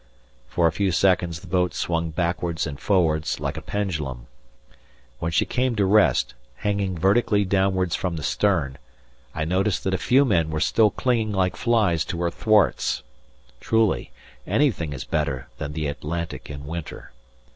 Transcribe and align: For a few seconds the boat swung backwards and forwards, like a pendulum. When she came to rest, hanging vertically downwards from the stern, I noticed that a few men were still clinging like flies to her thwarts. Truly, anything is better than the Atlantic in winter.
For 0.47 0.65
a 0.65 0.71
few 0.71 0.91
seconds 0.91 1.41
the 1.41 1.45
boat 1.47 1.75
swung 1.75 2.09
backwards 2.09 2.65
and 2.65 2.79
forwards, 2.79 3.39
like 3.39 3.55
a 3.55 3.61
pendulum. 3.61 4.25
When 5.19 5.31
she 5.31 5.45
came 5.45 5.75
to 5.75 5.85
rest, 5.85 6.33
hanging 6.55 6.97
vertically 6.97 7.45
downwards 7.45 7.95
from 7.95 8.15
the 8.15 8.23
stern, 8.23 8.79
I 9.35 9.45
noticed 9.45 9.83
that 9.83 9.93
a 9.93 9.99
few 9.99 10.25
men 10.25 10.49
were 10.49 10.59
still 10.59 10.89
clinging 10.89 11.33
like 11.33 11.55
flies 11.55 12.03
to 12.05 12.21
her 12.23 12.31
thwarts. 12.31 13.03
Truly, 13.59 14.09
anything 14.47 14.91
is 14.91 15.03
better 15.03 15.49
than 15.59 15.73
the 15.73 15.85
Atlantic 15.85 16.49
in 16.49 16.65
winter. 16.65 17.11